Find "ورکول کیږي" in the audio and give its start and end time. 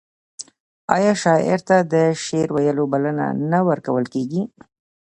3.69-4.41